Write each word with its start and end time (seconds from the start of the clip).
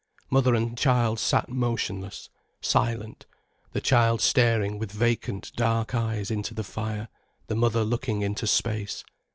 Mother 0.31 0.55
and 0.55 0.75
child 0.75 1.19
sat 1.19 1.47
motionless, 1.47 2.31
silent, 2.59 3.27
the 3.71 3.79
child 3.81 4.19
staring 4.19 4.79
with 4.79 4.91
vacant 4.91 5.51
dark 5.55 5.93
eyes 5.93 6.31
into 6.31 6.55
the 6.55 6.63
fire, 6.63 7.07
the 7.45 7.55
mother 7.55 7.83
looking 7.83 8.23
into 8.23 8.47
space. 8.47 9.03